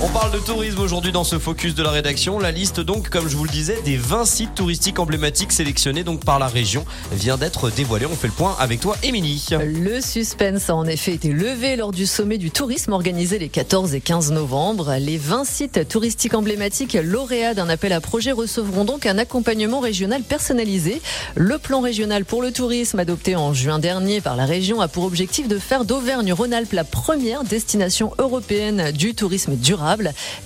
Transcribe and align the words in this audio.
On 0.00 0.08
parle 0.10 0.30
de 0.30 0.38
tourisme 0.38 0.78
aujourd'hui 0.78 1.10
dans 1.10 1.24
ce 1.24 1.40
focus 1.40 1.74
de 1.74 1.82
la 1.82 1.90
rédaction. 1.90 2.38
La 2.38 2.52
liste 2.52 2.78
donc, 2.78 3.08
comme 3.08 3.28
je 3.28 3.36
vous 3.36 3.42
le 3.42 3.50
disais, 3.50 3.82
des 3.84 3.96
20 3.96 4.26
sites 4.26 4.54
touristiques 4.54 5.00
emblématiques 5.00 5.50
sélectionnés 5.50 6.04
par 6.24 6.38
la 6.38 6.46
région 6.46 6.84
vient 7.10 7.36
d'être 7.36 7.68
dévoilée. 7.68 8.06
On 8.06 8.14
fait 8.14 8.28
le 8.28 8.32
point 8.32 8.54
avec 8.60 8.78
toi, 8.78 8.94
Émilie. 9.02 9.48
Le 9.60 10.00
suspense 10.00 10.70
a 10.70 10.76
en 10.76 10.84
effet 10.84 11.14
été 11.14 11.32
levé 11.32 11.74
lors 11.74 11.90
du 11.90 12.06
sommet 12.06 12.38
du 12.38 12.52
tourisme 12.52 12.92
organisé 12.92 13.40
les 13.40 13.48
14 13.48 13.92
et 13.94 14.00
15 14.00 14.30
novembre. 14.30 14.94
Les 15.00 15.18
20 15.18 15.44
sites 15.44 15.88
touristiques 15.88 16.34
emblématiques 16.34 16.96
lauréats 17.02 17.54
d'un 17.54 17.68
appel 17.68 17.92
à 17.92 18.00
projet 18.00 18.30
recevront 18.30 18.84
donc 18.84 19.04
un 19.04 19.18
accompagnement 19.18 19.80
régional 19.80 20.22
personnalisé. 20.22 21.02
Le 21.34 21.58
plan 21.58 21.80
régional 21.80 22.24
pour 22.24 22.40
le 22.40 22.52
tourisme 22.52 23.00
adopté 23.00 23.34
en 23.34 23.52
juin 23.52 23.80
dernier 23.80 24.20
par 24.20 24.36
la 24.36 24.46
région 24.46 24.80
a 24.80 24.86
pour 24.86 25.02
objectif 25.02 25.48
de 25.48 25.58
faire 25.58 25.84
d'Auvergne-Rhône-Alpes 25.84 26.72
la 26.72 26.84
première 26.84 27.42
destination 27.42 28.12
européenne 28.18 28.92
du 28.92 29.16
tourisme 29.16 29.56
durable. 29.56 29.87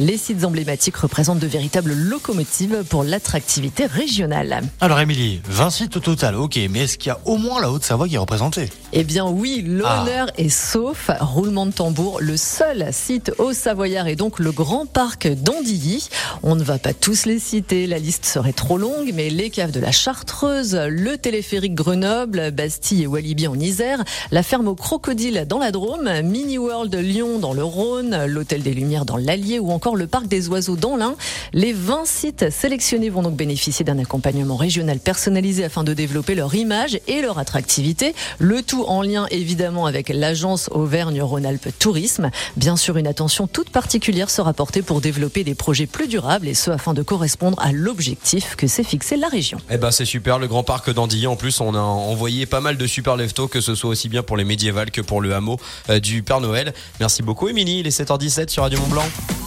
Les 0.00 0.16
sites 0.16 0.44
emblématiques 0.44 0.96
représentent 0.96 1.38
de 1.38 1.46
véritables 1.46 1.92
locomotives 1.92 2.84
pour 2.88 3.04
l'attractivité 3.04 3.86
régionale. 3.86 4.62
Alors 4.80 5.00
Émilie, 5.00 5.40
20 5.48 5.70
sites 5.70 5.96
au 5.96 6.00
total, 6.00 6.36
ok, 6.36 6.58
mais 6.70 6.80
est-ce 6.80 6.98
qu'il 6.98 7.08
y 7.08 7.12
a 7.12 7.18
au 7.24 7.36
moins 7.36 7.60
la 7.60 7.70
Haute-Savoie 7.70 8.08
qui 8.08 8.14
est 8.14 8.18
représentée? 8.18 8.68
Eh 8.94 9.04
bien 9.04 9.26
oui, 9.26 9.64
l'honneur 9.66 10.30
est 10.36 10.50
sauf, 10.50 11.10
roulement 11.18 11.64
de 11.64 11.72
tambour, 11.72 12.18
le 12.20 12.36
seul 12.36 12.88
site 12.92 13.32
au 13.38 13.54
Savoyard 13.54 14.06
est 14.06 14.16
donc 14.16 14.38
le 14.38 14.52
grand 14.52 14.84
parc 14.84 15.28
d'Andilly. 15.28 16.10
On 16.42 16.56
ne 16.56 16.62
va 16.62 16.76
pas 16.76 16.92
tous 16.92 17.24
les 17.24 17.38
citer, 17.38 17.86
la 17.86 17.98
liste 17.98 18.26
serait 18.26 18.52
trop 18.52 18.76
longue, 18.76 19.10
mais 19.14 19.30
les 19.30 19.48
caves 19.48 19.70
de 19.70 19.80
la 19.80 19.92
Chartreuse, 19.92 20.78
le 20.88 21.16
téléphérique 21.16 21.74
Grenoble, 21.74 22.50
Bastille 22.50 23.04
et 23.04 23.06
Walibi 23.06 23.46
en 23.48 23.58
Isère, 23.58 24.04
la 24.30 24.42
ferme 24.42 24.68
au 24.68 24.74
crocodile 24.74 25.46
dans 25.48 25.58
la 25.58 25.70
Drôme, 25.70 26.10
Mini 26.22 26.58
World 26.58 26.94
Lyon 26.94 27.38
dans 27.38 27.54
le 27.54 27.64
Rhône, 27.64 28.26
l'hôtel 28.26 28.62
des 28.62 28.74
Lumières 28.74 29.06
dans 29.06 29.16
l'Allier 29.16 29.58
ou 29.58 29.70
encore 29.70 29.96
le 29.96 30.06
parc 30.06 30.26
des 30.26 30.50
oiseaux 30.50 30.76
dans 30.76 30.96
l'Ain. 30.96 31.14
Les 31.54 31.72
20 31.72 32.04
sites 32.04 32.50
sélectionnés 32.50 33.08
vont 33.08 33.22
donc 33.22 33.36
bénéficier 33.36 33.86
d'un 33.86 33.98
accompagnement 33.98 34.56
régional 34.56 34.98
personnalisé 34.98 35.64
afin 35.64 35.82
de 35.82 35.94
développer 35.94 36.34
leur 36.34 36.54
image 36.54 37.00
et 37.08 37.22
leur 37.22 37.38
attractivité. 37.38 38.14
Le 38.38 38.60
tout 38.60 38.81
en 38.88 39.02
lien 39.02 39.26
évidemment 39.30 39.86
avec 39.86 40.08
l'agence 40.08 40.68
Auvergne-Rhône-Alpes 40.72 41.68
Tourisme. 41.78 42.30
Bien 42.56 42.76
sûr, 42.76 42.96
une 42.96 43.06
attention 43.06 43.46
toute 43.46 43.70
particulière 43.70 44.30
sera 44.30 44.52
portée 44.52 44.82
pour 44.82 45.00
développer 45.00 45.44
des 45.44 45.54
projets 45.54 45.86
plus 45.86 46.08
durables 46.08 46.48
et 46.48 46.54
ce 46.54 46.70
afin 46.70 46.94
de 46.94 47.02
correspondre 47.02 47.58
à 47.60 47.72
l'objectif 47.72 48.56
que 48.56 48.66
s'est 48.66 48.84
fixé 48.84 49.16
la 49.16 49.28
région. 49.28 49.58
Eh 49.70 49.76
ben 49.76 49.90
c'est 49.90 50.04
super, 50.04 50.38
le 50.38 50.48
grand 50.48 50.62
parc 50.62 50.90
d'Andilly. 50.90 51.26
En 51.26 51.36
plus, 51.36 51.60
on 51.60 51.74
a 51.74 51.80
envoyé 51.80 52.46
pas 52.46 52.60
mal 52.60 52.76
de 52.76 52.86
super 52.86 53.16
leftos, 53.16 53.48
que 53.48 53.60
ce 53.60 53.74
soit 53.74 53.90
aussi 53.90 54.08
bien 54.08 54.22
pour 54.22 54.36
les 54.36 54.44
médiévales 54.44 54.90
que 54.90 55.00
pour 55.00 55.20
le 55.20 55.34
hameau 55.34 55.58
euh, 55.90 56.00
du 56.00 56.22
Père 56.22 56.40
Noël. 56.40 56.72
Merci 57.00 57.22
beaucoup, 57.22 57.48
Émilie. 57.48 57.80
Il 57.80 57.86
est 57.86 58.00
7h17 58.00 58.48
sur 58.48 58.62
Radio 58.62 58.78
Mont 58.80 58.88
Blanc. 58.88 59.41